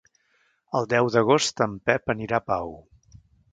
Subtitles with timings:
[0.79, 2.75] El deu d'agost en Pep anirà a Pau.